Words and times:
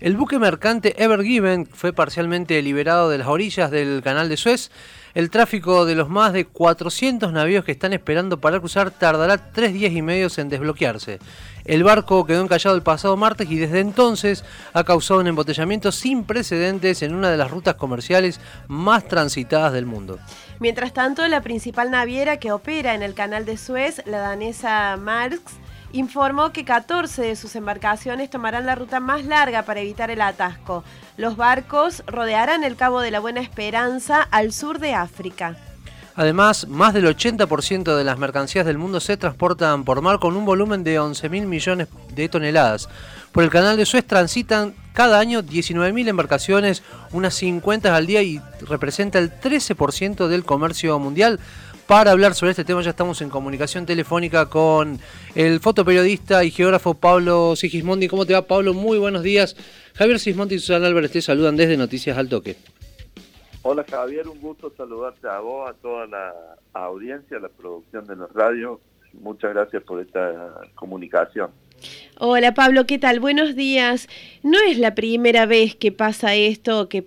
El 0.00 0.16
buque 0.16 0.38
mercante 0.38 0.94
Ever 0.96 1.22
Given 1.22 1.66
fue 1.66 1.92
parcialmente 1.92 2.62
liberado 2.62 3.10
de 3.10 3.18
las 3.18 3.28
orillas 3.28 3.70
del 3.70 4.00
canal 4.02 4.30
de 4.30 4.38
Suez. 4.38 4.70
El 5.12 5.28
tráfico 5.28 5.84
de 5.84 5.94
los 5.94 6.08
más 6.08 6.32
de 6.32 6.46
400 6.46 7.30
navíos 7.34 7.66
que 7.66 7.72
están 7.72 7.92
esperando 7.92 8.40
para 8.40 8.58
cruzar 8.60 8.92
tardará 8.92 9.52
tres 9.52 9.74
días 9.74 9.92
y 9.92 10.00
medio 10.00 10.28
en 10.38 10.48
desbloquearse. 10.48 11.18
El 11.66 11.84
barco 11.84 12.24
quedó 12.24 12.42
encallado 12.42 12.76
el 12.76 12.82
pasado 12.82 13.18
martes 13.18 13.50
y 13.50 13.58
desde 13.58 13.80
entonces 13.80 14.42
ha 14.72 14.84
causado 14.84 15.20
un 15.20 15.26
embotellamiento 15.26 15.92
sin 15.92 16.24
precedentes 16.24 17.02
en 17.02 17.14
una 17.14 17.30
de 17.30 17.36
las 17.36 17.50
rutas 17.50 17.74
comerciales 17.74 18.40
más 18.68 19.06
transitadas 19.06 19.74
del 19.74 19.84
mundo. 19.84 20.18
Mientras 20.60 20.94
tanto, 20.94 21.28
la 21.28 21.42
principal 21.42 21.90
naviera 21.90 22.38
que 22.38 22.52
opera 22.52 22.94
en 22.94 23.02
el 23.02 23.12
canal 23.12 23.44
de 23.44 23.58
Suez, 23.58 24.00
la 24.06 24.20
danesa 24.20 24.96
Marx, 24.96 25.42
informó 25.92 26.52
que 26.52 26.64
14 26.64 27.22
de 27.22 27.36
sus 27.36 27.56
embarcaciones 27.56 28.30
tomarán 28.30 28.66
la 28.66 28.74
ruta 28.74 29.00
más 29.00 29.24
larga 29.24 29.64
para 29.64 29.80
evitar 29.80 30.10
el 30.10 30.20
atasco. 30.20 30.84
Los 31.16 31.36
barcos 31.36 32.02
rodearán 32.06 32.64
el 32.64 32.76
Cabo 32.76 33.00
de 33.00 33.10
la 33.10 33.20
Buena 33.20 33.40
Esperanza 33.40 34.22
al 34.30 34.52
sur 34.52 34.78
de 34.78 34.94
África. 34.94 35.56
Además, 36.16 36.68
más 36.68 36.92
del 36.92 37.06
80% 37.06 37.96
de 37.96 38.04
las 38.04 38.18
mercancías 38.18 38.66
del 38.66 38.78
mundo 38.78 39.00
se 39.00 39.16
transportan 39.16 39.84
por 39.84 40.02
mar 40.02 40.18
con 40.18 40.36
un 40.36 40.44
volumen 40.44 40.84
de 40.84 41.00
11.000 41.00 41.46
millones 41.46 41.88
de 42.14 42.28
toneladas. 42.28 42.88
Por 43.32 43.44
el 43.44 43.50
canal 43.50 43.76
de 43.76 43.86
Suez 43.86 44.04
transitan 44.06 44.74
cada 44.92 45.18
año 45.18 45.42
19.000 45.42 46.08
embarcaciones, 46.08 46.82
unas 47.12 47.34
50 47.34 47.94
al 47.94 48.06
día 48.06 48.22
y 48.22 48.40
representa 48.60 49.18
el 49.18 49.32
13% 49.32 50.26
del 50.26 50.44
comercio 50.44 50.98
mundial. 50.98 51.40
Para 51.90 52.12
hablar 52.12 52.34
sobre 52.34 52.52
este 52.52 52.62
tema 52.62 52.82
ya 52.82 52.90
estamos 52.90 53.20
en 53.20 53.30
comunicación 53.30 53.84
telefónica 53.84 54.46
con 54.46 55.00
el 55.34 55.58
fotoperiodista 55.58 56.44
y 56.44 56.52
geógrafo 56.52 56.94
Pablo 56.94 57.56
Sigismondi. 57.56 58.06
¿Cómo 58.06 58.24
te 58.26 58.32
va 58.32 58.42
Pablo? 58.42 58.74
Muy 58.74 58.96
buenos 58.96 59.24
días. 59.24 59.56
Javier 59.96 60.20
Sigismondi 60.20 60.54
y 60.54 60.58
Susana 60.60 60.86
Álvarez 60.86 61.10
te 61.10 61.20
saludan 61.20 61.56
desde 61.56 61.76
Noticias 61.76 62.16
al 62.16 62.28
Toque. 62.28 62.54
Hola 63.62 63.84
Javier, 63.90 64.28
un 64.28 64.40
gusto 64.40 64.72
saludarte 64.76 65.26
a 65.26 65.40
vos, 65.40 65.68
a 65.68 65.74
toda 65.74 66.06
la 66.06 66.32
audiencia, 66.74 67.38
a 67.38 67.40
la 67.40 67.48
producción 67.48 68.06
de 68.06 68.14
los 68.14 68.32
radios. 68.34 68.78
Muchas 69.12 69.52
gracias 69.52 69.82
por 69.82 70.00
esta 70.00 70.60
comunicación. 70.76 71.50
Hola 72.20 72.54
Pablo, 72.54 72.86
¿qué 72.86 73.00
tal? 73.00 73.18
Buenos 73.18 73.56
días. 73.56 74.06
No 74.44 74.60
es 74.68 74.78
la 74.78 74.94
primera 74.94 75.44
vez 75.44 75.74
que 75.74 75.90
pasa 75.90 76.36
esto 76.36 76.88
que, 76.88 77.02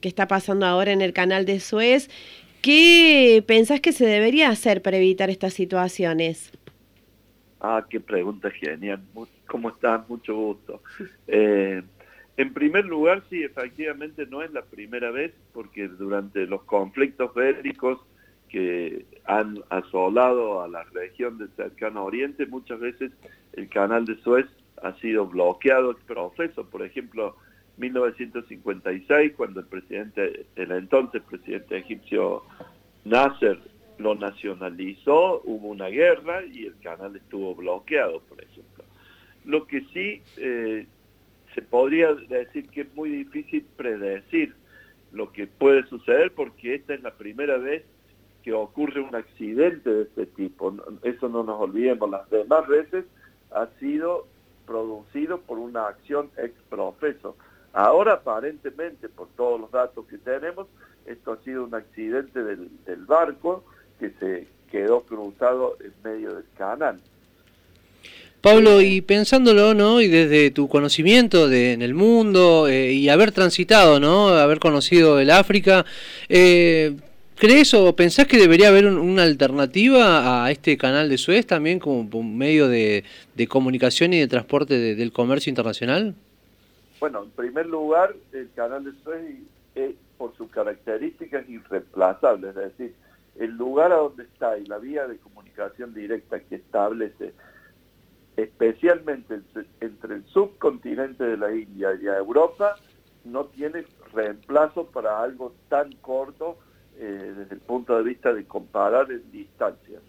que 0.00 0.08
está 0.08 0.28
pasando 0.28 0.64
ahora 0.64 0.92
en 0.92 1.02
el 1.02 1.12
canal 1.12 1.44
de 1.44 1.58
Suez. 1.58 2.08
¿Qué 2.62 3.42
pensás 3.46 3.80
que 3.80 3.92
se 3.92 4.06
debería 4.06 4.48
hacer 4.48 4.82
para 4.82 4.96
evitar 4.96 5.30
estas 5.30 5.54
situaciones? 5.54 6.52
Ah, 7.60 7.84
qué 7.88 8.00
pregunta 8.00 8.50
genial. 8.50 9.00
¿Cómo 9.46 9.70
estás? 9.70 10.08
Mucho 10.08 10.34
gusto. 10.34 10.82
Eh, 11.26 11.82
en 12.36 12.54
primer 12.54 12.84
lugar, 12.84 13.24
sí, 13.28 13.42
efectivamente 13.42 14.26
no 14.26 14.42
es 14.42 14.52
la 14.52 14.62
primera 14.62 15.10
vez, 15.10 15.32
porque 15.52 15.88
durante 15.88 16.46
los 16.46 16.62
conflictos 16.62 17.34
bélicos 17.34 18.00
que 18.48 19.04
han 19.24 19.58
asolado 19.70 20.62
a 20.62 20.68
la 20.68 20.84
región 20.84 21.36
del 21.38 21.50
cercano 21.56 22.04
oriente, 22.04 22.46
muchas 22.46 22.80
veces 22.80 23.12
el 23.54 23.68
canal 23.68 24.04
de 24.04 24.16
Suez 24.22 24.46
ha 24.82 24.94
sido 25.00 25.26
bloqueado 25.26 25.96
profeso. 26.06 26.64
Por 26.70 26.82
ejemplo, 26.82 27.36
1956, 27.78 29.32
cuando 29.36 29.60
el 29.60 29.66
presidente, 29.66 30.46
el 30.56 30.72
entonces 30.72 31.22
presidente 31.22 31.78
egipcio 31.78 32.42
Nasser 33.04 33.58
lo 33.98 34.14
nacionalizó, 34.14 35.40
hubo 35.44 35.68
una 35.68 35.88
guerra 35.88 36.44
y 36.44 36.66
el 36.66 36.78
canal 36.80 37.16
estuvo 37.16 37.54
bloqueado, 37.54 38.20
por 38.20 38.42
ejemplo. 38.42 38.84
Lo 39.44 39.66
que 39.66 39.80
sí 39.92 40.22
eh, 40.36 40.86
se 41.54 41.62
podría 41.62 42.14
decir 42.14 42.68
que 42.68 42.82
es 42.82 42.94
muy 42.94 43.10
difícil 43.10 43.64
predecir 43.76 44.54
lo 45.12 45.32
que 45.32 45.46
puede 45.46 45.84
suceder 45.86 46.32
porque 46.32 46.74
esta 46.76 46.94
es 46.94 47.02
la 47.02 47.14
primera 47.14 47.56
vez 47.56 47.84
que 48.42 48.52
ocurre 48.52 49.00
un 49.00 49.14
accidente 49.14 49.90
de 49.90 50.02
este 50.02 50.26
tipo. 50.26 50.74
Eso 51.02 51.28
no 51.28 51.42
nos 51.42 51.60
olvidemos. 51.60 52.08
Las 52.10 52.28
demás 52.30 52.68
veces 52.68 53.04
ha 53.50 53.66
sido 53.80 54.26
producido 54.66 55.40
por 55.40 55.58
una 55.58 55.88
acción 55.88 56.30
ex 56.36 56.52
profeso. 56.68 57.36
Ahora 57.72 58.14
aparentemente, 58.14 59.08
por 59.08 59.28
todos 59.36 59.60
los 59.60 59.70
datos 59.70 60.06
que 60.06 60.18
tenemos, 60.18 60.66
esto 61.06 61.32
ha 61.32 61.44
sido 61.44 61.64
un 61.64 61.74
accidente 61.74 62.42
del, 62.42 62.68
barco 63.06 63.64
que 63.98 64.10
se 64.20 64.46
quedó 64.70 65.02
cruzado 65.02 65.76
en 65.80 65.92
medio 66.04 66.34
del 66.34 66.44
canal. 66.56 67.00
Pablo, 68.40 68.80
y 68.80 69.00
pensándolo, 69.00 69.74
¿no? 69.74 70.00
Y 70.00 70.08
desde 70.08 70.50
tu 70.50 70.68
conocimiento 70.68 71.48
de, 71.48 71.72
en 71.72 71.82
el 71.82 71.94
mundo 71.94 72.68
eh, 72.68 72.92
y 72.92 73.08
haber 73.08 73.32
transitado, 73.32 73.98
¿no? 73.98 74.28
Haber 74.28 74.60
conocido 74.60 75.18
el 75.18 75.30
África, 75.30 75.84
eh, 76.28 76.94
¿crees 77.34 77.74
o 77.74 77.96
pensás 77.96 78.26
que 78.26 78.38
debería 78.38 78.68
haber 78.68 78.86
una 78.86 79.24
alternativa 79.24 80.44
a 80.44 80.50
este 80.52 80.76
canal 80.76 81.08
de 81.08 81.18
Suez 81.18 81.46
también 81.46 81.80
como 81.80 82.08
un 82.12 82.38
medio 82.38 82.68
de, 82.68 83.04
comunicación 83.48 84.12
y 84.12 84.20
de 84.20 84.28
transporte 84.28 84.94
del 84.94 85.12
comercio 85.12 85.50
internacional? 85.50 86.14
Bueno, 87.00 87.22
en 87.22 87.30
primer 87.30 87.66
lugar, 87.66 88.14
el 88.32 88.50
canal 88.52 88.84
de 88.84 88.92
Suez 89.02 89.36
es, 89.74 89.94
por 90.16 90.36
sus 90.36 90.50
características 90.50 91.48
irreemplazable, 91.48 92.48
es 92.48 92.54
decir, 92.54 92.94
el 93.36 93.56
lugar 93.56 93.92
a 93.92 93.96
donde 93.96 94.24
está 94.24 94.58
y 94.58 94.66
la 94.66 94.78
vía 94.78 95.06
de 95.06 95.18
comunicación 95.18 95.94
directa 95.94 96.40
que 96.40 96.56
establece 96.56 97.34
especialmente 98.36 99.40
entre 99.80 100.14
el 100.14 100.24
subcontinente 100.26 101.24
de 101.24 101.36
la 101.36 101.52
India 101.52 101.98
y 102.00 102.06
Europa, 102.06 102.76
no 103.24 103.46
tiene 103.46 103.84
reemplazo 104.12 104.86
para 104.86 105.20
algo 105.20 105.54
tan 105.68 105.92
corto 105.96 106.58
eh, 106.96 107.34
desde 107.36 107.54
el 107.54 107.60
punto 107.60 107.96
de 107.96 108.04
vista 108.04 108.32
de 108.32 108.44
comparar 108.44 109.10
en 109.10 109.28
distancias. 109.32 110.02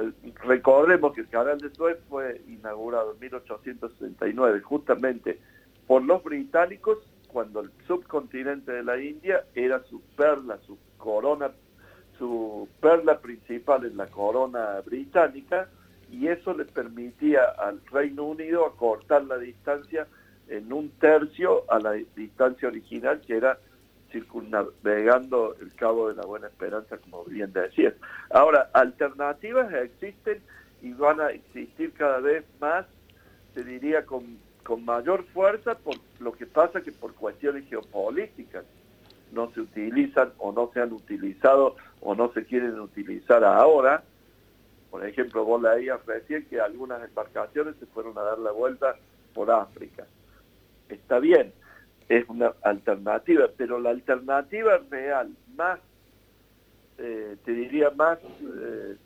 Eh, 0.00 0.32
recordemos 0.44 1.14
que 1.14 1.22
el 1.22 1.28
canal 1.28 1.58
de 1.58 1.72
Suez 1.74 1.96
fue 2.08 2.40
inaugurado 2.48 3.12
en 3.12 3.20
1869, 3.20 4.60
justamente 4.60 5.38
por 5.86 6.02
los 6.02 6.22
británicos 6.22 6.98
cuando 7.28 7.60
el 7.60 7.70
subcontinente 7.86 8.72
de 8.72 8.84
la 8.84 9.00
India 9.02 9.44
era 9.54 9.82
su 9.84 10.00
perla, 10.16 10.58
su 10.66 10.78
corona, 10.98 11.50
su 12.18 12.68
perla 12.80 13.18
principal 13.18 13.84
en 13.84 13.96
la 13.96 14.06
corona 14.06 14.80
británica, 14.86 15.68
y 16.10 16.28
eso 16.28 16.54
le 16.54 16.64
permitía 16.64 17.42
al 17.58 17.80
Reino 17.86 18.24
Unido 18.24 18.64
acortar 18.66 19.24
la 19.24 19.36
distancia 19.36 20.06
en 20.48 20.72
un 20.72 20.90
tercio 20.90 21.64
a 21.70 21.80
la 21.80 21.92
distancia 21.92 22.68
original 22.68 23.20
que 23.20 23.36
era 23.36 23.58
circunnavegando 24.12 25.56
el 25.60 25.74
Cabo 25.74 26.08
de 26.08 26.14
la 26.14 26.24
Buena 26.24 26.46
Esperanza, 26.46 26.98
como 26.98 27.24
bien 27.24 27.52
decías. 27.52 27.94
Ahora, 28.30 28.70
alternativas 28.72 29.72
existen 29.74 30.40
y 30.82 30.92
van 30.92 31.20
a 31.20 31.30
existir 31.30 31.92
cada 31.94 32.20
vez 32.20 32.44
más, 32.60 32.86
te 33.54 33.64
diría, 33.64 34.06
con 34.06 34.38
con 34.64 34.84
mayor 34.84 35.24
fuerza 35.26 35.76
por 35.76 35.96
lo 36.18 36.32
que 36.32 36.46
pasa 36.46 36.80
que 36.80 36.90
por 36.90 37.14
cuestiones 37.14 37.68
geopolíticas 37.68 38.64
no 39.32 39.50
se 39.52 39.60
utilizan 39.60 40.32
o 40.38 40.52
no 40.52 40.70
se 40.72 40.80
han 40.80 40.92
utilizado 40.92 41.76
o 42.00 42.14
no 42.14 42.32
se 42.32 42.44
quieren 42.44 42.80
utilizar 42.80 43.44
ahora. 43.44 44.02
Por 44.90 45.06
ejemplo, 45.06 45.44
vos 45.44 45.60
leías 45.60 46.04
recién 46.06 46.46
que 46.46 46.60
algunas 46.60 47.02
embarcaciones 47.02 47.74
se 47.78 47.86
fueron 47.86 48.16
a 48.16 48.22
dar 48.22 48.38
la 48.38 48.52
vuelta 48.52 48.96
por 49.34 49.50
África. 49.50 50.06
Está 50.88 51.18
bien, 51.18 51.52
es 52.08 52.28
una 52.28 52.52
alternativa, 52.62 53.48
pero 53.56 53.80
la 53.80 53.90
alternativa 53.90 54.78
real, 54.90 55.34
más, 55.56 55.80
eh, 56.98 57.36
te 57.44 57.52
diría, 57.52 57.90
más 57.90 58.18
eh, 58.22 58.96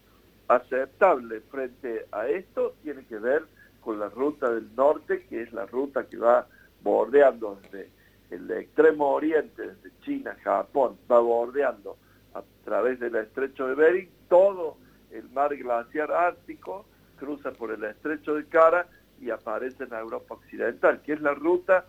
aceptable 0.48 1.41
frente 1.50 2.06
a 2.12 2.28
esto, 2.28 2.74
tiene 2.82 3.04
que 3.06 3.18
ver 3.18 3.44
con 3.88 4.00
la 4.00 4.10
ruta 4.10 4.50
del 4.50 4.69
norte, 4.76 5.25
que 5.31 5.41
es 5.41 5.50
la 5.54 5.65
ruta 5.65 6.04
que 6.04 6.19
va 6.19 6.47
bordeando 6.82 7.59
desde 7.62 7.88
el 8.31 8.51
extremo 8.51 9.15
oriente, 9.15 9.62
desde 9.62 9.98
China, 10.03 10.36
Japón, 10.45 10.98
va 11.10 11.21
bordeando 11.21 11.97
a 12.34 12.42
través 12.66 13.01
del 13.01 13.16
estrecho 13.16 13.66
de 13.66 13.74
Bering 13.74 14.10
todo 14.28 14.77
el 15.10 15.30
mar 15.30 15.57
glaciar 15.57 16.12
ártico, 16.12 16.84
cruza 17.18 17.51
por 17.53 17.71
el 17.71 17.83
estrecho 17.83 18.34
de 18.34 18.45
Kara 18.45 18.86
y 19.22 19.30
aparece 19.30 19.84
en 19.84 19.95
Europa 19.95 20.34
Occidental, 20.34 21.01
que 21.01 21.15
es 21.15 21.22
la 21.22 21.33
ruta 21.33 21.86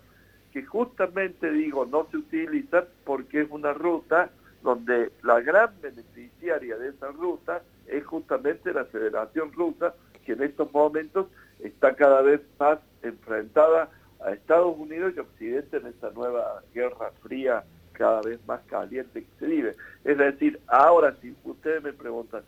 que 0.53 0.63
justamente 0.63 1.51
digo 1.51 1.85
no 1.85 2.07
se 2.09 2.15
utiliza 2.15 2.85
porque 3.03 3.41
es 3.41 3.51
una 3.51 3.73
ruta 3.73 4.29
donde 4.63 5.11
la 5.21 5.41
gran 5.41 5.73
beneficiaria 5.81 6.77
de 6.77 6.91
esa 6.91 7.11
ruta 7.11 7.61
es 7.87 8.05
justamente 8.05 8.71
la 8.71 8.85
Federación 8.85 9.51
Rusa, 9.51 9.95
que 10.25 10.31
en 10.31 10.43
estos 10.43 10.71
momentos 10.71 11.27
está 11.59 11.95
cada 11.95 12.21
vez 12.21 12.41
más 12.59 12.79
enfrentada 13.01 13.89
a 14.19 14.31
Estados 14.31 14.77
Unidos 14.77 15.13
y 15.15 15.19
Occidente 15.19 15.77
en 15.77 15.87
esta 15.87 16.09
nueva 16.11 16.63
guerra 16.73 17.11
fría 17.21 17.63
cada 17.93 18.21
vez 18.21 18.39
más 18.47 18.61
caliente 18.67 19.23
que 19.23 19.39
se 19.39 19.45
vive. 19.45 19.75
Es 20.03 20.17
decir, 20.17 20.59
ahora 20.67 21.15
si 21.21 21.35
ustedes 21.43 21.83
me 21.83 21.93
preguntan 21.93 22.43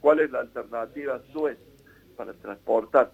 cuál 0.00 0.20
es 0.20 0.30
la 0.30 0.40
alternativa 0.40 1.20
Suez 1.32 1.58
para 2.16 2.32
transportar 2.34 3.10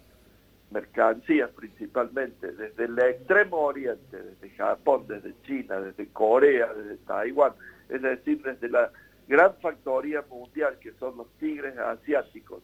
mercancías 0.71 1.49
principalmente 1.51 2.53
desde 2.53 2.85
el 2.85 2.97
extremo 2.97 3.57
oriente, 3.57 4.21
desde 4.21 4.49
Japón, 4.51 5.05
desde 5.07 5.33
China, 5.43 5.81
desde 5.81 6.07
Corea, 6.07 6.73
desde 6.73 6.97
Taiwán, 7.05 7.53
es 7.89 8.01
decir, 8.01 8.41
desde 8.41 8.69
la 8.69 8.89
gran 9.27 9.53
factoría 9.57 10.23
mundial 10.29 10.77
que 10.79 10.93
son 10.93 11.17
los 11.17 11.27
tigres 11.39 11.77
asiáticos, 11.77 12.63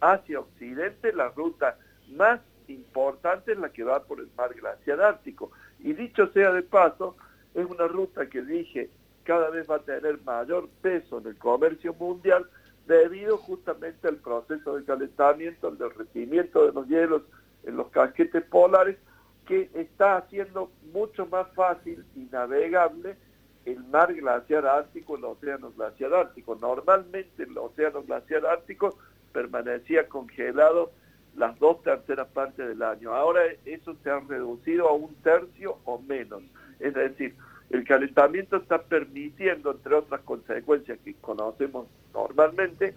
hacia 0.00 0.40
Occidente, 0.40 1.14
la 1.14 1.30
ruta 1.30 1.78
más 2.10 2.40
importante 2.68 3.52
es 3.52 3.58
la 3.58 3.70
que 3.70 3.84
va 3.84 4.04
por 4.04 4.20
el 4.20 4.28
mar 4.36 4.54
glaciar 4.54 5.00
ártico. 5.00 5.50
Y 5.80 5.92
dicho 5.92 6.26
sea 6.28 6.52
de 6.52 6.62
paso, 6.62 7.16
es 7.54 7.64
una 7.66 7.86
ruta 7.86 8.28
que 8.28 8.42
dije 8.42 8.90
cada 9.26 9.50
vez 9.50 9.68
va 9.68 9.76
a 9.76 9.80
tener 9.80 10.20
mayor 10.22 10.68
peso 10.80 11.18
en 11.18 11.26
el 11.26 11.36
comercio 11.36 11.92
mundial 11.94 12.48
debido 12.86 13.36
justamente 13.38 14.06
al 14.06 14.16
proceso 14.16 14.76
de 14.76 14.84
calentamiento, 14.84 15.66
al 15.66 15.76
derretimiento 15.76 16.64
de 16.64 16.72
los 16.72 16.86
hielos 16.86 17.22
en 17.64 17.76
los 17.76 17.88
casquetes 17.88 18.44
polares, 18.44 18.96
que 19.44 19.68
está 19.74 20.16
haciendo 20.16 20.70
mucho 20.92 21.26
más 21.26 21.48
fácil 21.54 22.04
y 22.14 22.20
navegable 22.30 23.16
el 23.64 23.82
mar 23.84 24.14
glaciar 24.14 24.64
ártico, 24.66 25.16
el 25.16 25.24
océano 25.24 25.72
glaciar 25.72 26.14
ártico. 26.14 26.54
Normalmente 26.54 27.42
el 27.42 27.58
océano 27.58 28.02
glaciar 28.04 28.46
ártico 28.46 28.96
permanecía 29.32 30.08
congelado 30.08 30.92
las 31.36 31.58
dos 31.58 31.82
terceras 31.82 32.28
partes 32.28 32.66
del 32.66 32.82
año. 32.82 33.12
Ahora 33.12 33.42
eso 33.64 33.94
se 34.02 34.10
ha 34.10 34.20
reducido 34.20 34.88
a 34.88 34.92
un 34.92 35.14
tercio 35.16 35.78
o 35.84 35.98
menos. 35.98 36.42
Es 36.80 36.94
decir, 36.94 37.34
el 37.70 37.84
calentamiento 37.84 38.56
está 38.56 38.82
permitiendo, 38.82 39.72
entre 39.72 39.94
otras 39.94 40.20
consecuencias 40.22 40.98
que 41.04 41.14
conocemos 41.14 41.86
normalmente, 42.14 42.94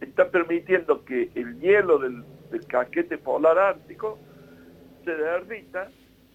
está 0.00 0.28
permitiendo 0.30 1.04
que 1.04 1.30
el 1.34 1.58
hielo 1.60 1.98
del, 1.98 2.24
del 2.50 2.66
casquete 2.66 3.18
polar 3.18 3.58
ártico 3.58 4.18
se 5.04 5.14
derrita 5.14 5.90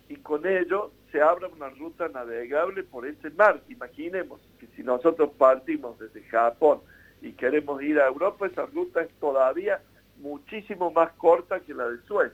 y 0.09 0.15
con 0.17 0.45
ello 0.45 0.91
se 1.11 1.21
abra 1.21 1.47
una 1.47 1.69
ruta 1.69 2.09
navegable 2.09 2.83
por 2.83 3.05
ese 3.05 3.29
mar. 3.31 3.61
Imaginemos 3.69 4.41
que 4.59 4.67
si 4.75 4.83
nosotros 4.83 5.31
partimos 5.37 5.97
desde 5.99 6.21
Japón 6.23 6.79
y 7.21 7.31
queremos 7.33 7.81
ir 7.81 7.99
a 7.99 8.07
Europa, 8.07 8.47
esa 8.47 8.65
ruta 8.65 9.01
es 9.01 9.09
todavía 9.19 9.81
muchísimo 10.17 10.91
más 10.91 11.11
corta 11.13 11.59
que 11.59 11.73
la 11.73 11.87
de 11.89 12.01
Suez. 12.03 12.31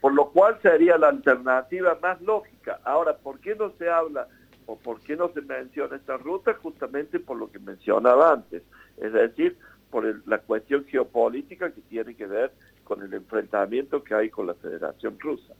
Por 0.00 0.14
lo 0.14 0.30
cual 0.30 0.58
sería 0.62 0.96
la 0.96 1.08
alternativa 1.08 1.98
más 2.00 2.20
lógica. 2.20 2.80
Ahora, 2.84 3.16
¿por 3.16 3.40
qué 3.40 3.54
no 3.56 3.72
se 3.78 3.88
habla 3.88 4.28
o 4.66 4.76
por 4.76 5.00
qué 5.00 5.16
no 5.16 5.28
se 5.32 5.42
menciona 5.42 5.96
esta 5.96 6.16
ruta? 6.16 6.54
Justamente 6.54 7.18
por 7.18 7.36
lo 7.36 7.50
que 7.50 7.58
mencionaba 7.58 8.32
antes, 8.32 8.62
es 8.96 9.12
decir, 9.12 9.58
por 9.90 10.04
la 10.28 10.38
cuestión 10.38 10.84
geopolítica 10.84 11.72
que 11.72 11.80
tiene 11.82 12.14
que 12.14 12.26
ver 12.26 12.52
con 12.84 13.02
el 13.02 13.12
enfrentamiento 13.12 14.04
que 14.04 14.14
hay 14.14 14.30
con 14.30 14.46
la 14.46 14.54
Federación 14.54 15.18
Rusa. 15.18 15.54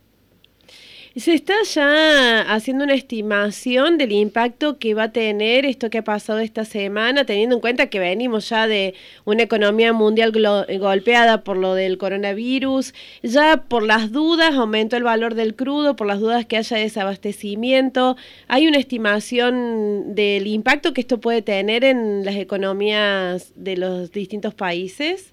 ¿Se 1.17 1.35
está 1.35 1.55
ya 1.65 2.43
haciendo 2.43 2.85
una 2.85 2.95
estimación 2.95 3.99
del 3.99 4.13
impacto 4.13 4.79
que 4.79 4.95
va 4.95 5.05
a 5.05 5.13
tener 5.13 5.65
esto 5.65 5.91
que 5.91 5.99
ha 5.99 6.05
pasado 6.05 6.39
esta 6.39 6.65
semana, 6.65 7.25
teniendo 7.25 7.57
en 7.57 7.61
cuenta 7.61 7.89
que 7.89 7.99
venimos 7.99 8.49
ya 8.49 8.67
de 8.69 8.95
una 9.25 9.43
economía 9.43 9.93
mundial 9.93 10.33
golpeada 10.79 11.43
por 11.43 11.57
lo 11.57 11.75
del 11.75 11.99
coronavirus, 11.99 12.95
ya 13.23 13.65
por 13.69 13.83
las 13.85 14.13
dudas 14.13 14.55
aumentó 14.55 14.97
el 14.97 15.03
valor 15.03 15.35
del 15.35 15.57
crudo, 15.57 15.97
por 15.97 16.07
las 16.07 16.21
dudas 16.21 16.47
que 16.47 16.59
haya 16.59 16.77
desabastecimiento? 16.77 18.17
¿Hay 18.47 18.69
una 18.69 18.79
estimación 18.79 20.15
del 20.15 20.47
impacto 20.47 20.93
que 20.93 21.01
esto 21.01 21.21
puede 21.21 21.43
tener 21.43 21.85
en 21.85 22.25
las 22.25 22.37
economías 22.37 23.53
de 23.57 23.77
los 23.77 24.13
distintos 24.13 24.55
países? 24.55 25.33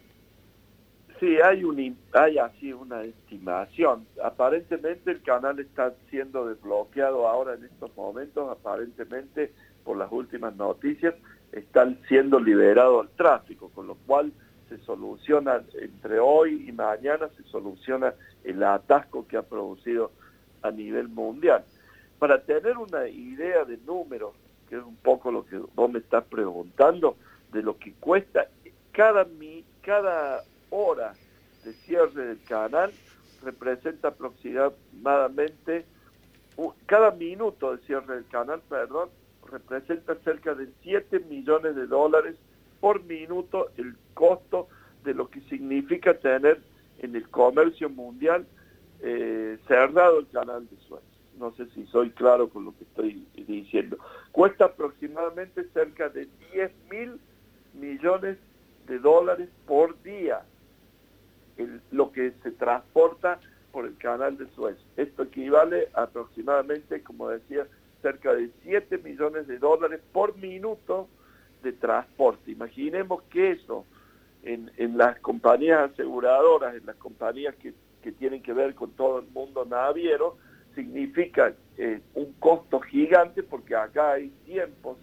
Sí, 1.25 1.39
hay, 1.41 1.63
un, 1.63 1.97
hay 2.13 2.37
así 2.37 2.71
una 2.71 3.01
estimación. 3.01 4.05
Aparentemente 4.23 5.09
el 5.09 5.23
canal 5.23 5.59
está 5.59 5.91
siendo 6.11 6.47
desbloqueado 6.47 7.27
ahora 7.27 7.55
en 7.55 7.63
estos 7.63 7.89
momentos, 7.97 8.47
aparentemente 8.51 9.51
por 9.83 9.97
las 9.97 10.11
últimas 10.11 10.55
noticias, 10.55 11.15
está 11.51 11.91
siendo 12.07 12.39
liberado 12.39 13.01
el 13.01 13.09
tráfico, 13.09 13.71
con 13.73 13.87
lo 13.87 13.95
cual 14.05 14.31
se 14.69 14.77
soluciona 14.85 15.63
entre 15.81 16.19
hoy 16.19 16.69
y 16.69 16.71
mañana, 16.71 17.27
se 17.35 17.41
soluciona 17.45 18.13
el 18.43 18.61
atasco 18.61 19.27
que 19.27 19.37
ha 19.37 19.41
producido 19.41 20.11
a 20.61 20.69
nivel 20.69 21.07
mundial. 21.07 21.65
Para 22.19 22.43
tener 22.43 22.77
una 22.77 23.07
idea 23.07 23.65
de 23.65 23.77
números, 23.77 24.35
que 24.69 24.75
es 24.75 24.83
un 24.83 24.97
poco 24.97 25.31
lo 25.31 25.43
que 25.43 25.57
vos 25.57 25.89
me 25.89 25.97
estás 25.97 26.23
preguntando, 26.25 27.17
de 27.51 27.63
lo 27.63 27.79
que 27.79 27.93
cuesta 27.93 28.47
cada, 28.91 29.25
cada 29.81 30.43
hora 30.75 31.13
de 31.63 31.73
cierre 31.73 32.25
del 32.27 32.43
canal 32.43 32.91
representa 33.43 34.09
aproximadamente, 34.09 35.85
cada 36.85 37.11
minuto 37.11 37.75
de 37.75 37.85
cierre 37.85 38.15
del 38.15 38.27
canal, 38.27 38.61
perdón, 38.67 39.09
representa 39.49 40.15
cerca 40.23 40.55
de 40.55 40.69
7 40.81 41.19
millones 41.29 41.75
de 41.75 41.87
dólares 41.87 42.35
por 42.79 43.03
minuto 43.03 43.69
el 43.77 43.95
costo 44.13 44.67
de 45.03 45.13
lo 45.13 45.29
que 45.29 45.41
significa 45.41 46.15
tener 46.15 46.61
en 46.99 47.15
el 47.15 47.29
comercio 47.29 47.89
mundial 47.89 48.45
eh, 49.01 49.57
cerrado 49.67 50.19
el 50.19 50.27
canal 50.29 50.67
de 50.67 50.77
Suez. 50.87 51.03
No 51.37 51.53
sé 51.53 51.67
si 51.75 51.85
soy 51.87 52.11
claro 52.11 52.49
con 52.49 52.65
lo 52.65 52.71
que 52.77 52.85
estoy 52.85 53.27
diciendo. 53.35 53.97
Cuesta 54.31 54.65
aproximadamente 54.65 55.65
cerca 55.73 56.09
de 56.09 56.27
10 56.53 56.71
mil 56.89 57.19
millones 57.73 58.37
de 58.87 58.99
dólares 58.99 59.49
por 59.67 60.01
día 60.01 60.43
lo 61.91 62.11
que 62.11 62.33
se 62.43 62.51
transporta 62.51 63.39
por 63.71 63.85
el 63.85 63.97
canal 63.97 64.37
de 64.37 64.47
Suez. 64.55 64.77
Esto 64.97 65.23
equivale 65.23 65.89
aproximadamente, 65.93 67.01
como 67.03 67.29
decía, 67.29 67.67
cerca 68.01 68.33
de 68.33 68.49
7 68.63 68.99
millones 68.99 69.47
de 69.47 69.57
dólares 69.57 69.99
por 70.11 70.37
minuto 70.37 71.07
de 71.63 71.73
transporte. 71.73 72.51
Imaginemos 72.51 73.23
que 73.23 73.51
eso 73.51 73.85
en, 74.43 74.97
las 74.97 75.19
compañías 75.19 75.91
aseguradoras, 75.91 76.75
en 76.75 76.85
las 76.85 76.95
compañías 76.97 77.55
que, 77.55 77.73
tienen 78.19 78.43
que 78.43 78.53
ver 78.53 78.75
con 78.75 78.91
todo 78.91 79.17
el 79.17 79.25
mundo 79.29 79.65
naviero, 79.65 80.37
significa 80.75 81.53
eh, 81.75 82.01
un 82.13 82.33
costo 82.33 82.79
gigante 82.79 83.41
porque 83.41 83.75
acá 83.75 84.11
hay 84.11 84.29
tiempos 84.45 84.99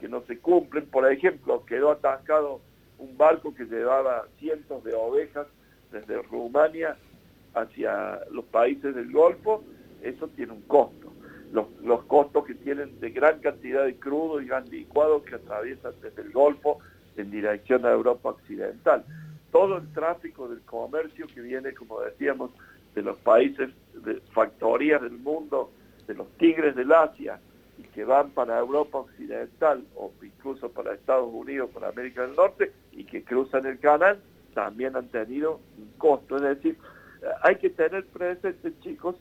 que 0.00 0.08
no 0.08 0.22
se 0.22 0.38
cumplen. 0.38 0.86
Por 0.86 1.10
ejemplo, 1.12 1.66
quedó 1.66 1.90
atascado 1.90 2.62
un 2.98 3.18
barco 3.18 3.54
que 3.54 3.66
llevaba 3.66 4.26
cientos 4.38 4.82
de 4.84 4.94
ovejas 4.94 5.46
desde 6.00 6.22
Rumania 6.22 6.96
hacia 7.54 8.20
los 8.30 8.44
países 8.46 8.94
del 8.94 9.10
Golfo, 9.10 9.64
eso 10.02 10.28
tiene 10.28 10.52
un 10.52 10.62
costo. 10.62 11.12
Los, 11.52 12.04
costos 12.04 12.44
que 12.44 12.54
tienen 12.54 13.00
de 13.00 13.10
gran 13.10 13.40
cantidad 13.40 13.84
de 13.84 13.96
crudo 13.96 14.40
y 14.40 14.46
gas 14.46 14.68
licuado 14.68 15.22
que 15.22 15.36
atraviesan 15.36 15.92
desde 16.02 16.22
el 16.22 16.32
Golfo 16.32 16.78
en 17.16 17.30
dirección 17.30 17.86
a 17.86 17.92
Europa 17.92 18.30
Occidental. 18.30 19.04
Todo 19.52 19.78
el 19.78 19.90
tráfico 19.92 20.48
del 20.48 20.60
comercio 20.62 21.26
que 21.28 21.40
viene, 21.40 21.72
como 21.72 22.00
decíamos, 22.00 22.50
de 22.94 23.02
los 23.02 23.16
países, 23.18 23.70
de 23.94 24.20
factorías 24.32 25.00
del 25.00 25.12
mundo, 25.18 25.70
de 26.06 26.14
los 26.14 26.28
tigres 26.36 26.74
del 26.76 26.92
Asia, 26.92 27.40
y 27.78 27.82
que 27.84 28.04
van 28.04 28.30
para 28.30 28.58
Europa 28.58 28.98
Occidental 28.98 29.84
o 29.94 30.12
incluso 30.22 30.70
para 30.70 30.94
Estados 30.94 31.30
Unidos, 31.32 31.70
para 31.72 31.88
América 31.88 32.22
del 32.22 32.36
Norte, 32.36 32.72
y 32.92 33.04
que 33.04 33.22
cruzan 33.22 33.66
el 33.66 33.78
canal, 33.78 34.18
también 34.56 34.96
han 34.96 35.08
tenido 35.08 35.60
un 35.76 35.92
costo. 35.98 36.36
Es 36.36 36.42
decir, 36.42 36.78
hay 37.42 37.56
que 37.56 37.68
tener 37.68 38.06
presente, 38.06 38.72
chicos, 38.80 39.14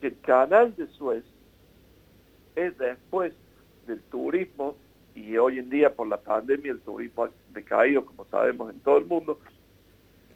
que 0.00 0.06
el 0.06 0.20
canal 0.20 0.76
de 0.76 0.86
Suez 0.86 1.24
es 2.54 2.78
después 2.78 3.32
del 3.88 4.00
turismo, 4.02 4.76
y 5.16 5.36
hoy 5.36 5.58
en 5.58 5.68
día 5.68 5.92
por 5.92 6.06
la 6.06 6.18
pandemia 6.18 6.70
el 6.70 6.80
turismo 6.80 7.24
ha 7.24 7.30
decaído, 7.52 8.06
como 8.06 8.24
sabemos, 8.26 8.72
en 8.72 8.78
todo 8.78 8.98
el 8.98 9.06
mundo. 9.06 9.40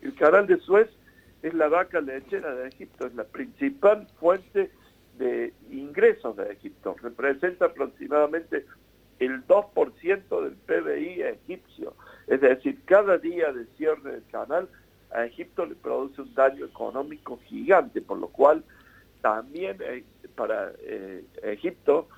El 0.01 0.13
canal 0.17 0.49
de 0.49 0.59
Suez 0.59 0.91
es 1.43 1.55
la 1.55 1.69
vaca 1.69 2.01
lechera 2.01 2.53
de 2.57 2.67
Egipto, 2.67 3.07
es 3.07 3.15
la 3.15 3.23
principal 3.23 4.09
fuente 4.19 4.73
de 5.19 5.55
ingresos 5.71 6.37
de 6.37 6.51
Egipto. 6.51 6.97
Representa 7.01 7.67
aproximadamente 7.67 8.67
el 9.21 9.47
2% 9.47 10.43
del 10.43 10.55
PBI 10.55 11.23
egipcio. 11.23 11.95
Es 12.27 12.41
decir, 12.41 12.79
cada 12.85 13.19
día 13.19 13.53
de 13.53 13.67
cierre 13.77 14.13
del 14.13 14.25
canal 14.31 14.69
a 15.11 15.25
Egipto 15.25 15.67
le 15.67 15.75
produce 15.75 16.23
un 16.23 16.35
daño 16.35 16.65
económico 16.65 17.39
gigante, 17.47 18.01
por 18.01 18.19
lo 18.19 18.29
cual 18.29 18.65
también 19.21 19.77
eh, 19.81 20.05
para 20.35 20.73
eh, 20.81 21.25
Egipto 21.43 22.09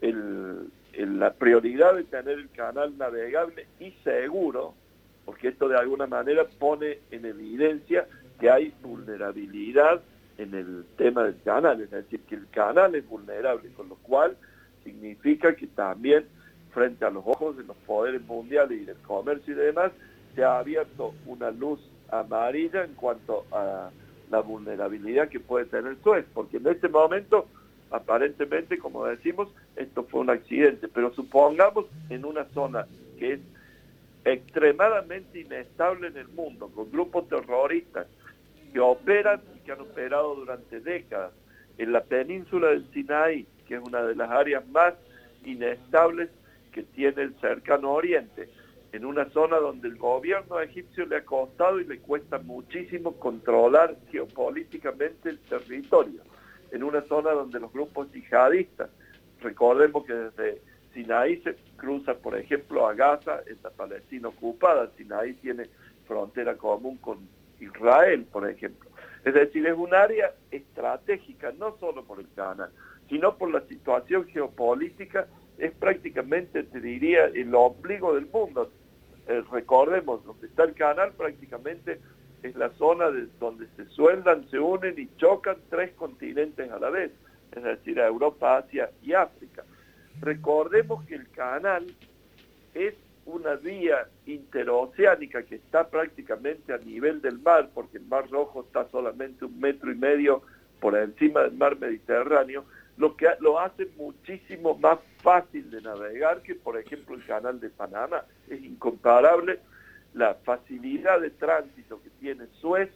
la 0.00 1.32
prioridad 1.34 1.94
de 1.94 2.04
tener 2.04 2.38
el 2.38 2.50
canal 2.50 2.98
navegable 2.98 3.66
y 3.78 3.92
seguro, 4.02 4.74
porque 5.24 5.48
esto 5.48 5.68
de 5.68 5.78
alguna 5.78 6.06
manera 6.06 6.44
pone 6.58 6.98
en 7.10 7.24
evidencia 7.24 8.06
que 8.40 8.50
hay 8.50 8.74
vulnerabilidad 8.82 10.02
en 10.38 10.54
el 10.54 10.84
tema 10.96 11.24
del 11.24 11.40
canal, 11.44 11.80
es 11.80 11.90
decir, 11.90 12.20
que 12.22 12.34
el 12.34 12.48
canal 12.48 12.94
es 12.96 13.08
vulnerable, 13.08 13.70
con 13.76 13.88
lo 13.88 13.94
cual 13.96 14.36
significa 14.82 15.54
que 15.54 15.68
también 15.68 16.26
frente 16.72 17.04
a 17.04 17.10
los 17.10 17.24
ojos 17.26 17.56
de 17.56 17.64
los 17.64 17.76
poderes 17.78 18.22
mundiales 18.22 18.82
y 18.82 18.84
del 18.84 18.96
comercio 18.98 19.54
y 19.54 19.56
demás, 19.56 19.92
se 20.34 20.42
ha 20.42 20.58
abierto 20.58 21.14
una 21.26 21.50
luz 21.50 21.80
amarilla 22.10 22.84
en 22.84 22.94
cuanto 22.94 23.44
a 23.52 23.90
la 24.30 24.40
vulnerabilidad 24.40 25.28
que 25.28 25.40
puede 25.40 25.66
tener 25.66 25.96
Suez, 26.02 26.24
porque 26.32 26.56
en 26.56 26.66
este 26.66 26.88
momento, 26.88 27.46
aparentemente, 27.90 28.78
como 28.78 29.04
decimos, 29.06 29.48
esto 29.76 30.04
fue 30.04 30.20
un 30.20 30.30
accidente, 30.30 30.88
pero 30.88 31.12
supongamos 31.14 31.86
en 32.08 32.24
una 32.24 32.44
zona 32.46 32.86
que 33.18 33.34
es 33.34 33.40
extremadamente 34.24 35.40
inestable 35.40 36.08
en 36.08 36.16
el 36.16 36.28
mundo, 36.28 36.70
con 36.74 36.90
grupos 36.90 37.28
terroristas 37.28 38.06
que 38.72 38.80
operan 38.80 39.40
y 39.54 39.58
que 39.60 39.72
han 39.72 39.80
operado 39.80 40.34
durante 40.34 40.80
décadas 40.80 41.32
en 41.76 41.92
la 41.92 42.02
península 42.02 42.68
del 42.68 42.86
Sinaí, 42.92 43.46
que 43.66 43.74
es 43.74 43.82
una 43.82 44.02
de 44.02 44.14
las 44.14 44.30
áreas 44.30 44.66
más 44.68 44.94
inestables 45.44 46.30
que 46.72 46.82
tiene 46.82 47.22
el 47.22 47.34
cercano 47.40 47.92
oriente, 47.92 48.48
en 48.92 49.04
una 49.04 49.28
zona 49.30 49.56
donde 49.58 49.88
el 49.88 49.96
gobierno 49.96 50.60
egipcio 50.60 51.06
le 51.06 51.16
ha 51.16 51.24
costado 51.24 51.80
y 51.80 51.84
le 51.84 51.98
cuesta 51.98 52.38
muchísimo 52.38 53.12
controlar 53.18 53.96
geopolíticamente 54.10 55.30
el 55.30 55.38
territorio, 55.40 56.22
en 56.70 56.82
una 56.82 57.02
zona 57.02 57.30
donde 57.30 57.60
los 57.60 57.72
grupos 57.72 58.10
yihadistas, 58.12 58.90
recordemos 59.40 60.04
que 60.04 60.14
desde 60.14 60.60
Sinaí 60.92 61.40
se 61.42 61.56
cruza, 61.76 62.14
por 62.14 62.36
ejemplo, 62.36 62.86
a 62.86 62.94
Gaza, 62.94 63.40
en 63.46 63.58
la 63.62 63.70
Palestina 63.70 64.28
ocupada, 64.28 64.90
Sinaí 64.96 65.34
tiene 65.34 65.68
frontera 66.06 66.56
común 66.56 66.98
con 66.98 67.18
Israel, 67.60 68.26
por 68.30 68.48
ejemplo. 68.48 68.90
Es 69.24 69.34
decir, 69.34 69.66
es 69.66 69.76
un 69.76 69.94
área 69.94 70.34
estratégica, 70.50 71.52
no 71.52 71.76
solo 71.78 72.04
por 72.04 72.20
el 72.20 72.28
canal, 72.34 72.70
sino 73.08 73.36
por 73.36 73.50
la 73.50 73.60
situación 73.62 74.26
geopolítica, 74.26 75.28
es 75.62 75.70
prácticamente, 75.74 76.64
te 76.64 76.80
diría, 76.80 77.26
el 77.26 77.54
ombligo 77.54 78.16
del 78.16 78.26
mundo. 78.26 78.68
Eh, 79.28 79.44
recordemos, 79.52 80.24
donde 80.24 80.48
está 80.48 80.64
el 80.64 80.74
canal 80.74 81.12
prácticamente 81.12 82.00
es 82.42 82.56
la 82.56 82.70
zona 82.70 83.12
de 83.12 83.28
donde 83.38 83.68
se 83.76 83.86
sueldan, 83.86 84.44
se 84.50 84.58
unen 84.58 84.98
y 84.98 85.08
chocan 85.18 85.56
tres 85.70 85.92
continentes 85.92 86.68
a 86.68 86.80
la 86.80 86.90
vez, 86.90 87.12
es 87.52 87.62
decir, 87.62 88.00
a 88.00 88.08
Europa, 88.08 88.56
Asia 88.56 88.90
y 89.04 89.12
África. 89.12 89.62
Recordemos 90.20 91.04
que 91.06 91.14
el 91.14 91.30
canal 91.30 91.86
es 92.74 92.94
una 93.24 93.54
vía 93.54 94.08
interoceánica 94.26 95.44
que 95.44 95.54
está 95.54 95.88
prácticamente 95.88 96.72
a 96.72 96.78
nivel 96.78 97.22
del 97.22 97.38
mar, 97.38 97.70
porque 97.72 97.98
el 97.98 98.06
Mar 98.06 98.28
Rojo 98.28 98.62
está 98.62 98.88
solamente 98.88 99.44
un 99.44 99.60
metro 99.60 99.92
y 99.92 99.94
medio 99.94 100.42
por 100.80 100.98
encima 100.98 101.42
del 101.42 101.52
mar 101.52 101.78
Mediterráneo, 101.78 102.64
lo 102.96 103.16
que 103.16 103.26
lo 103.40 103.58
hace 103.58 103.86
muchísimo 103.96 104.76
más 104.78 104.98
fácil 105.18 105.70
de 105.70 105.80
navegar 105.80 106.42
que, 106.42 106.54
por 106.54 106.78
ejemplo, 106.78 107.14
el 107.14 107.24
canal 107.24 107.60
de 107.60 107.70
Panamá. 107.70 108.24
Es 108.48 108.62
incomparable 108.62 109.60
la 110.14 110.34
facilidad 110.34 111.20
de 111.20 111.30
tránsito 111.30 112.02
que 112.02 112.10
tiene 112.20 112.46
Suez 112.60 112.90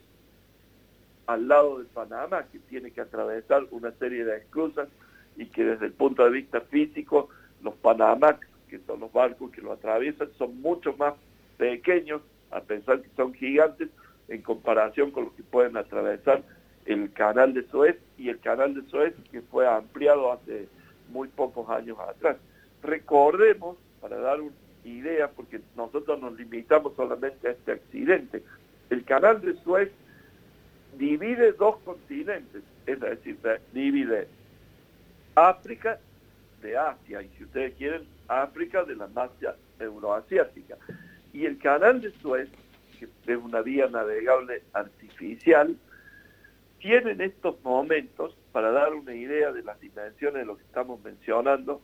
al 1.25 1.47
lado 1.47 1.79
de 1.79 1.85
Panamá, 1.85 2.45
que 2.51 2.59
tiene 2.59 2.91
que 2.91 3.01
atravesar 3.01 3.65
una 3.71 3.91
serie 3.93 4.23
de 4.23 4.37
esclusas 4.37 4.87
y 5.35 5.47
que 5.47 5.63
desde 5.63 5.87
el 5.87 5.93
punto 5.93 6.23
de 6.23 6.31
vista 6.31 6.61
físico, 6.61 7.29
los 7.61 7.75
Panamá 7.75 8.39
que 8.67 8.79
son 8.79 8.99
los 8.99 9.11
barcos 9.11 9.51
que 9.51 9.61
lo 9.61 9.71
atraviesan, 9.71 10.29
son 10.37 10.61
mucho 10.61 10.93
más 10.97 11.13
pequeños, 11.57 12.21
a 12.51 12.61
pesar 12.61 13.01
que 13.01 13.09
son 13.15 13.33
gigantes, 13.33 13.89
en 14.27 14.41
comparación 14.41 15.11
con 15.11 15.25
los 15.25 15.33
que 15.33 15.43
pueden 15.43 15.77
atravesar 15.77 16.43
el 16.87 17.11
canal 17.11 17.53
de 17.53 17.67
Suez 17.67 17.97
y 18.17 18.29
el 18.29 18.39
canal 18.39 18.73
de 18.73 18.89
Suez 18.89 19.13
que 19.31 19.41
fue 19.41 19.67
ampliado 19.67 20.31
hace 20.31 20.67
muy 21.09 21.27
pocos 21.27 21.69
años 21.69 21.97
atrás. 21.99 22.37
Recordemos, 22.81 23.77
para 24.01 24.17
dar 24.17 24.39
una 24.39 24.55
idea, 24.85 25.29
porque 25.29 25.59
nosotros 25.75 26.19
nos 26.21 26.37
limitamos 26.37 26.95
solamente 26.95 27.49
a 27.49 27.51
este 27.51 27.73
accidente, 27.73 28.41
el 28.89 29.03
canal 29.03 29.41
de 29.41 29.55
Suez 29.63 29.91
divide 30.97 31.51
dos 31.51 31.77
continentes, 31.83 32.63
es 32.85 32.99
decir, 32.99 33.37
divide 33.73 34.29
África 35.35 35.99
de 36.61 36.77
Asia, 36.77 37.21
y 37.21 37.29
si 37.37 37.43
ustedes 37.43 37.75
quieren, 37.75 38.03
África 38.29 38.83
de 38.85 38.95
la 38.95 39.07
masa 39.07 39.55
euroasiática. 39.79 40.77
Y 41.33 41.45
el 41.45 41.57
canal 41.57 42.01
de 42.01 42.11
Suez, 42.21 42.49
que 42.97 43.33
es 43.33 43.37
una 43.37 43.61
vía 43.61 43.87
navegable 43.87 44.63
artificial, 44.73 45.75
tiene 46.79 47.11
en 47.11 47.21
estos 47.21 47.55
momentos, 47.63 48.35
para 48.51 48.71
dar 48.71 48.93
una 48.93 49.13
idea 49.13 49.51
de 49.51 49.63
las 49.63 49.79
dimensiones 49.79 50.41
de 50.41 50.45
lo 50.45 50.57
que 50.57 50.63
estamos 50.63 51.03
mencionando, 51.03 51.81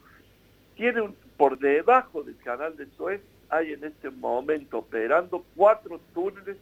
tiene 0.76 1.10
por 1.38 1.58
debajo 1.58 2.24
del 2.24 2.38
canal 2.38 2.76
de 2.78 2.88
Suez, 2.98 3.22
hay 3.50 3.74
en 3.74 3.84
este 3.84 4.10
momento 4.10 4.80
operando 4.80 5.44
cuatro 5.56 6.00
túneles 6.14 6.58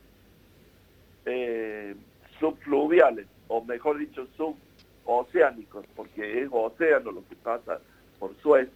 eh, 1.26 1.96
subfluviales, 2.40 3.28
o 3.48 3.64
mejor 3.64 3.98
dicho, 3.98 4.28
suboceánicos, 4.38 5.86
porque 5.96 6.42
es 6.42 6.50
océano 6.52 7.12
lo 7.12 7.28
que 7.28 7.36
pasa 7.36 7.80
por 8.20 8.36
Suez, 8.42 8.70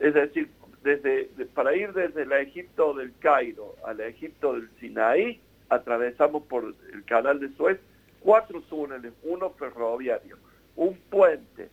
es 0.00 0.14
decir, 0.14 0.50
desde, 0.82 1.30
para 1.54 1.76
ir 1.76 1.92
desde 1.92 2.22
el 2.22 2.32
Egipto 2.32 2.94
del 2.94 3.12
Cairo 3.20 3.76
al 3.86 4.00
Egipto 4.00 4.54
del 4.54 4.68
Sinaí, 4.80 5.40
atravesamos 5.68 6.42
por 6.44 6.74
el 6.92 7.04
canal 7.04 7.38
de 7.38 7.48
Suez 7.50 7.78
cuatro 8.22 8.60
túneles, 8.62 9.12
uno 9.22 9.50
ferroviario, 9.50 10.36
un 10.76 10.96
puente, 11.10 11.68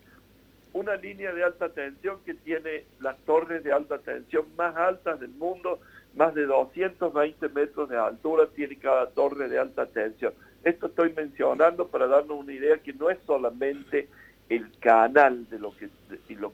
una 0.74 0.96
línea 0.96 1.34
de 1.34 1.44
alta 1.44 1.70
tensión 1.70 2.20
que 2.26 2.34
tiene 2.34 2.86
las 3.00 3.18
torres 3.20 3.64
de 3.64 3.72
alta 3.72 4.00
tensión 4.00 4.46
más 4.56 4.76
altas 4.76 5.20
del 5.20 5.32
mundo, 5.32 5.80
más 6.16 6.34
de 6.34 6.46
220 6.46 7.50
metros 7.50 7.90
de 7.90 7.98
altura 7.98 8.48
tiene 8.56 8.78
cada 8.78 9.10
torre 9.10 9.48
de 9.48 9.60
alta 9.60 9.86
tensión. 9.88 10.34
Esto 10.64 10.88
estoy 10.88 11.14
mencionando 11.14 11.88
para 11.88 12.08
darnos 12.08 12.40
una 12.40 12.54
idea 12.54 12.78
que 12.78 12.94
no 12.94 13.10
es 13.10 13.18
solamente 13.26 14.10
el 14.50 14.70
canal 14.80 15.48
de 15.50 15.60
lo 15.60 15.72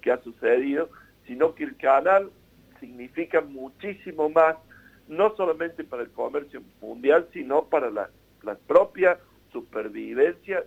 que, 0.02 0.12
ha 0.12 0.18
sucedido, 0.22 0.90
sino 1.26 1.56
que 1.56 1.64
el 1.64 1.78
canal 1.78 2.30
significa 2.80 3.42
muchísimo 3.42 4.30
más, 4.30 4.58
no 5.08 5.36
solamente 5.36 5.84
para 5.84 6.04
el 6.04 6.10
comercio 6.12 6.62
mundial, 6.82 7.28
sino 7.34 7.66
para 7.66 7.90
la, 7.90 8.10
propia 8.68 9.18
supervivencia 9.56 10.66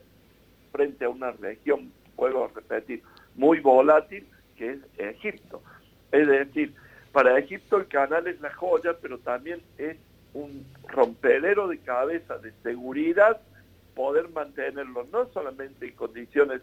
frente 0.72 1.04
a 1.04 1.10
una 1.10 1.30
región, 1.32 1.92
puedo 2.16 2.48
repetir, 2.48 3.02
muy 3.34 3.60
volátil, 3.60 4.26
que 4.56 4.70
es 4.70 4.78
Egipto. 4.96 5.62
Es 6.10 6.26
decir, 6.26 6.72
para 7.12 7.38
Egipto 7.38 7.76
el 7.76 7.86
canal 7.86 8.26
es 8.26 8.40
la 8.40 8.50
joya, 8.54 8.96
pero 9.02 9.18
también 9.18 9.60
es 9.76 9.98
un 10.32 10.64
rompedero 10.86 11.68
de 11.68 11.78
cabeza 11.80 12.38
de 12.38 12.52
seguridad 12.62 13.42
poder 13.94 14.30
mantenerlo 14.30 15.06
no 15.12 15.28
solamente 15.34 15.86
en 15.86 15.94
condiciones 15.94 16.62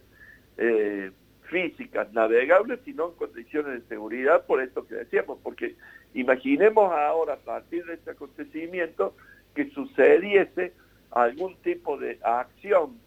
eh, 0.58 1.12
físicas 1.44 2.12
navegables, 2.12 2.79
sino 2.86 3.10
en 3.10 3.15
condiciones 3.15 3.82
de 3.82 3.88
seguridad, 3.88 4.48
por 4.48 4.63
esto 4.63 4.88
que 4.88 4.96
decíamos, 4.96 5.38
porque 5.44 5.75
imaginemos 6.15 6.91
ahora, 6.91 7.34
a 7.34 7.38
partir 7.53 7.86
de 7.86 7.94
este 7.96 8.12
acontecimiento, 8.12 9.15
que 9.53 9.70
sucediese 9.70 10.74
algún 11.15 11.55
tipo 11.62 11.98
de 11.98 12.19
acción 12.22 13.00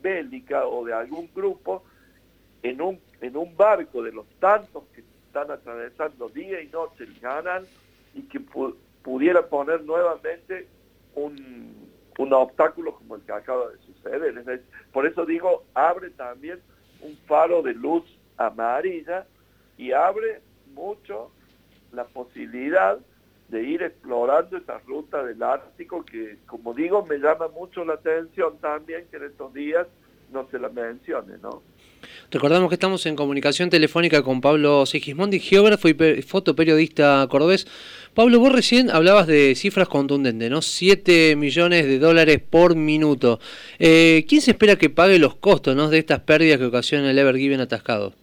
bélica 0.00 0.66
o 0.66 0.84
de 0.84 0.94
algún 0.94 1.28
grupo 1.34 1.82
en 2.62 2.80
un, 2.80 3.00
en 3.20 3.36
un 3.36 3.56
barco 3.56 4.02
de 4.02 4.12
los 4.12 4.26
tantos 4.38 4.84
que 4.94 5.02
están 5.26 5.50
atravesando 5.50 6.28
día 6.28 6.62
y 6.62 6.68
noche 6.68 7.04
el 7.04 7.18
canal 7.20 7.66
y 8.14 8.22
que 8.22 8.40
pudiera 9.02 9.46
poner 9.46 9.82
nuevamente 9.82 10.68
un, 11.16 11.90
un 12.18 12.32
obstáculo 12.32 12.94
como 12.94 13.16
el 13.16 13.22
que 13.22 13.32
acaba 13.32 13.68
de 13.70 13.78
suceder. 13.78 14.62
por 14.92 15.04
eso 15.04 15.26
digo, 15.26 15.64
abre 15.74 16.10
también 16.10 16.60
un 17.00 17.16
faro 17.26 17.62
de 17.62 17.74
luz 17.74 18.04
amarilla 18.36 19.26
y 19.76 19.90
abre 19.90 20.40
mucho 20.72 21.32
la 21.92 22.04
posibilidad 22.04 22.98
de 23.54 23.62
ir 23.62 23.82
explorando 23.84 24.56
esa 24.56 24.80
ruta 24.80 25.22
del 25.22 25.40
Ártico 25.40 26.04
que, 26.04 26.38
como 26.44 26.74
digo, 26.74 27.06
me 27.06 27.18
llama 27.18 27.46
mucho 27.46 27.84
la 27.84 27.94
atención 27.94 28.58
también 28.60 29.06
que 29.08 29.16
en 29.16 29.24
estos 29.26 29.54
días 29.54 29.86
no 30.32 30.48
se 30.50 30.58
la 30.58 30.68
mencione, 30.70 31.34
¿no? 31.40 31.62
Recordamos 32.32 32.68
que 32.68 32.74
estamos 32.74 33.06
en 33.06 33.14
comunicación 33.14 33.70
telefónica 33.70 34.24
con 34.24 34.40
Pablo 34.40 34.84
Sigismondi, 34.86 35.38
geógrafo 35.38 35.88
y 35.88 36.22
fotoperiodista 36.22 37.24
cordobés. 37.30 37.68
Pablo, 38.12 38.40
vos 38.40 38.52
recién 38.52 38.90
hablabas 38.90 39.28
de 39.28 39.54
cifras 39.54 39.86
contundentes, 39.86 40.50
¿no? 40.50 40.60
7 40.60 41.36
millones 41.36 41.86
de 41.86 42.00
dólares 42.00 42.42
por 42.50 42.74
minuto. 42.74 43.38
Eh, 43.78 44.24
¿Quién 44.28 44.40
se 44.40 44.50
espera 44.50 44.74
que 44.74 44.90
pague 44.90 45.20
los 45.20 45.36
costos 45.36 45.76
¿no? 45.76 45.88
de 45.88 45.98
estas 45.98 46.20
pérdidas 46.20 46.58
que 46.58 46.66
ocasiona 46.66 47.08
el 47.08 47.18
Ever 47.20 47.60
atascado? 47.60 48.14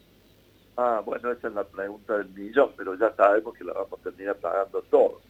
Ah, 0.77 1.01
bueno, 1.05 1.31
esa 1.31 1.47
es 1.47 1.53
la 1.53 1.63
pregunta 1.63 2.17
del 2.17 2.29
millón, 2.29 2.71
pero 2.77 2.95
ya 2.95 3.13
sabemos 3.15 3.55
que 3.55 3.63
la 3.63 3.73
vamos 3.73 3.99
a 3.99 4.03
terminar 4.03 4.35
pagando 4.37 4.81
todos. 4.83 5.21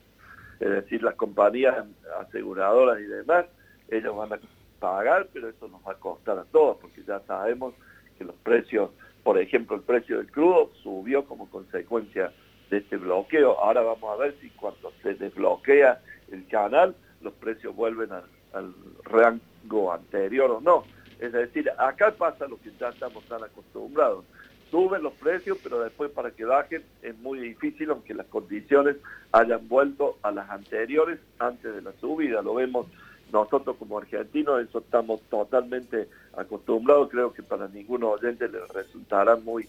Es 0.60 0.70
decir, 0.70 1.02
las 1.02 1.16
compañías 1.16 1.86
aseguradoras 2.20 3.00
y 3.00 3.04
demás, 3.04 3.46
ellos 3.90 4.16
van 4.16 4.34
a 4.34 4.40
pagar, 4.80 5.28
pero 5.34 5.50
eso 5.50 5.68
nos 5.68 5.82
va 5.86 5.94
a 5.94 5.96
costar 5.96 6.38
a 6.38 6.46
todos, 6.46 6.78
porque 6.78 7.04
ya 7.04 7.20
sabemos 7.22 7.74
que 8.18 8.24
los 8.24 8.36
precios, 8.38 8.92
por 9.24 9.40
ejemplo, 9.40 9.76
el 9.76 9.82
precio 9.82 10.18
del 10.18 10.32
crudo 10.32 10.70
subió 10.84 11.26
como 11.26 11.50
consecuencia 11.50 12.32
de 12.70 12.78
este 12.78 12.98
bloqueo. 12.98 13.60
Ahora 13.60 13.82
vamos 13.82 14.12
a 14.14 14.18
ver 14.18 14.36
si 14.40 14.50
cuando 14.52 14.92
se 15.02 15.16
desbloquea 15.16 16.02
el 16.32 16.48
canal, 16.48 16.96
los 17.22 17.34
precios 17.34 17.76
vuelven 17.76 18.12
al, 18.12 18.24
algo 18.54 19.94
anterior 19.94 20.52
o 20.52 20.62
no. 20.62 20.84
Es 21.20 21.32
decir, 21.34 21.70
acá 21.78 22.12
pasa 22.12 22.48
lo 22.48 22.60
que 22.60 22.72
ya 22.80 22.90
estamos 22.90 23.24
tan 23.26 23.44
acostumbrados. 23.44 24.26
Suben 24.72 25.04
los 25.04 25.14
precios, 25.14 25.60
pero 25.62 25.82
después 25.82 26.12
para 26.12 26.32
que 26.32 26.46
bajen 26.46 26.82
es 27.02 27.18
muy 27.20 27.40
difícil, 27.40 27.90
aunque 27.90 28.14
las 28.14 28.26
condiciones 28.28 28.96
hayan 29.34 29.68
vuelto 29.68 30.18
a 30.24 30.32
las 30.32 30.50
anteriores 30.50 31.20
antes 31.40 31.76
de 31.76 31.82
la 31.82 31.92
subida. 32.00 32.42
Lo 32.42 32.56
vemos 32.56 32.88
nosotros 33.34 33.76
como 33.78 33.98
argentinos, 33.98 34.62
eso 34.62 34.80
estamos 34.80 35.22
totalmente 35.24 36.08
acostumbrados. 36.38 37.10
Creo 37.10 37.34
que 37.34 37.44
para 37.44 37.68
ningún 37.68 38.04
oyente 38.04 38.48
le 38.48 38.60
resultará 38.74 39.36
muy, 39.36 39.68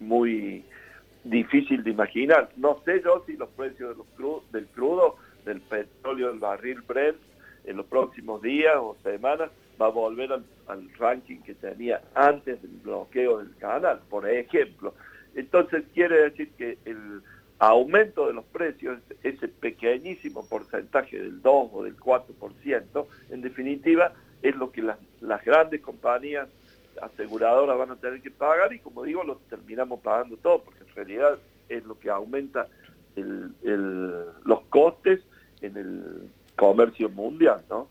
muy 0.00 0.64
difícil 1.24 1.84
de 1.84 1.90
imaginar. 1.90 2.50
No 2.56 2.80
sé 2.84 3.02
yo 3.04 3.22
si 3.26 3.36
los 3.36 3.50
precios 3.50 3.96
del 4.52 4.66
crudo, 4.68 5.16
del 5.44 5.60
petróleo, 5.60 6.28
del 6.30 6.38
barril 6.38 6.80
Brent, 6.82 7.18
en 7.64 7.76
los 7.76 7.86
próximos 7.86 8.42
días 8.42 8.76
o 8.76 8.96
semanas 9.02 9.50
va 9.80 9.86
a 9.86 9.90
volver 9.90 10.32
al, 10.32 10.44
ranking 10.98 11.38
que 11.38 11.54
tenía 11.54 12.02
antes 12.14 12.62
del 12.62 12.70
bloqueo 12.82 13.38
del 13.38 13.54
canal, 13.56 14.00
por 14.08 14.28
ejemplo. 14.28 14.94
Entonces 15.34 15.84
quiere 15.92 16.22
decir 16.22 16.52
que 16.56 16.78
el 16.84 17.22
aumento 17.58 18.26
de 18.26 18.34
los 18.34 18.44
precios, 18.44 18.98
ese 19.22 19.48
pequeñísimo 19.48 20.46
porcentaje 20.48 21.18
del 21.18 21.42
2 21.42 21.70
o 21.72 21.82
del 21.84 21.96
4%, 21.96 23.06
en 23.30 23.40
definitiva 23.40 24.12
es 24.42 24.54
lo 24.56 24.70
que 24.70 24.82
las, 24.82 24.98
grandes 25.44 25.80
compañías 25.80 26.48
aseguradoras 27.00 27.76
van 27.76 27.90
a 27.90 27.96
tener 27.96 28.20
que 28.20 28.30
pagar 28.30 28.72
y 28.72 28.78
como 28.78 29.02
digo, 29.02 29.24
lo 29.24 29.36
terminamos 29.48 30.00
pagando 30.00 30.36
todo, 30.36 30.62
porque 30.62 30.84
en 30.84 30.94
realidad 30.94 31.38
es 31.68 31.84
lo 31.84 31.98
que 31.98 32.10
aumenta 32.10 32.68
los 33.16 34.60
costes 34.68 35.20
en 35.60 35.76
el 35.76 36.28
comercio 36.56 37.08
mundial, 37.08 37.64
¿no? 37.68 37.88